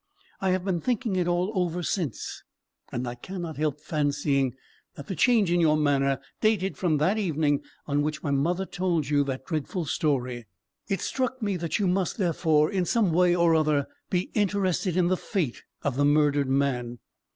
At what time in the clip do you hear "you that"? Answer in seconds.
9.09-9.45